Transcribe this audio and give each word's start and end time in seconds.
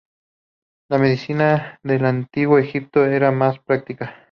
La 0.89 0.97
medicina 0.97 1.77
del 1.83 2.05
antiguo 2.05 2.57
Egipto 2.57 3.05
era 3.05 3.29
más 3.31 3.59
práctica. 3.59 4.15